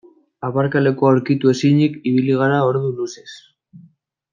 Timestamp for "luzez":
3.03-3.31